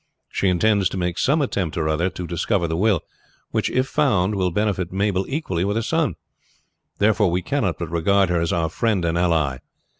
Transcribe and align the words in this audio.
She 0.31 0.47
intends 0.47 0.89
to 0.89 0.97
make 0.97 1.19
some 1.19 1.43
attempt 1.43 1.77
or 1.77 1.87
other 1.87 2.09
to 2.09 2.25
discover 2.25 2.67
the 2.67 2.75
will, 2.75 3.03
which, 3.51 3.69
if 3.69 3.85
found, 3.85 4.33
will 4.33 4.49
benefit 4.49 4.91
Mabel 4.91 5.27
equally 5.29 5.63
with 5.63 5.75
her 5.75 5.83
son. 5.83 6.15
Therefore 6.97 7.29
we 7.29 7.43
cannot 7.43 7.77
but 7.77 7.91
regard 7.91 8.29
her 8.29 8.41
as 8.41 8.51
our 8.51 8.69
friend 8.69 9.05
and 9.05 9.15
ally. 9.15 9.59